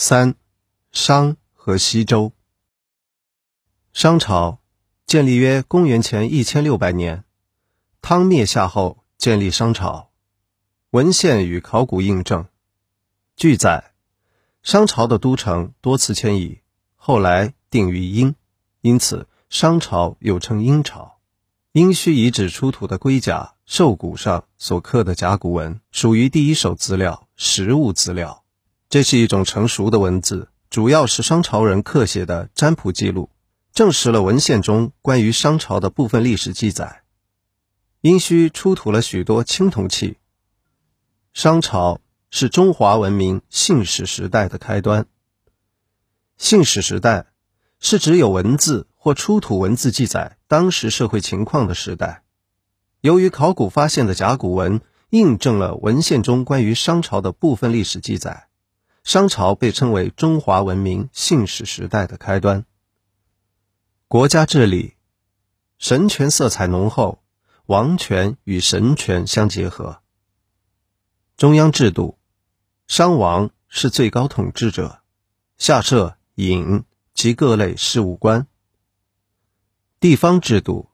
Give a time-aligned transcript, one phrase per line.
[0.00, 0.36] 三、
[0.92, 2.30] 商和西周。
[3.92, 4.60] 商朝
[5.06, 7.24] 建立约公元前一千六百年，
[8.00, 10.12] 汤灭夏后建立商朝。
[10.90, 12.46] 文献与考古印证。
[13.34, 13.92] 据载，
[14.62, 16.60] 商朝的都城多次迁移，
[16.94, 18.36] 后来定于殷，
[18.82, 21.18] 因此商朝又称殷朝。
[21.72, 28.44] 殷墟遗址出土的龟甲、兽骨上所刻的甲骨文，属于第一手资料，实物资料。
[28.90, 33.28] 这是一种成熟的文字，主要是商朝人刻写的占卜记录，
[33.74, 37.02] 证实了文献中关于商朝的部分历史记载。
[38.00, 40.16] 殷墟出土了许多青铜器。
[41.34, 45.06] 商朝是中华文明信史时代的开端。
[46.38, 47.26] 信史时代
[47.80, 52.22] 是指有文字或出土文字记载当时社会情况的时代。
[53.02, 54.80] 由于考古发现的甲骨文
[55.10, 58.47] 印证了文献中关于商朝的部分历史记载。
[59.08, 62.66] 商朝被称为中华文明信史时代的开端。
[64.06, 64.96] 国家治理，
[65.78, 67.22] 神权色彩浓厚，
[67.64, 70.02] 王权与神权相结合。
[71.38, 72.18] 中央制度，
[72.86, 75.00] 商王是最高统治者，
[75.56, 78.46] 下设尹及各类事务官。
[80.00, 80.90] 地方制度，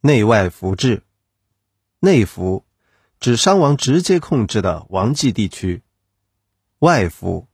[0.00, 1.02] 内外服制，
[1.98, 2.64] 内服
[3.18, 5.82] 指商王直接控制的王畿地区。
[6.82, 7.46] 外服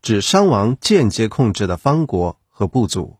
[0.00, 3.18] 指伤亡间接控制的方国和部族。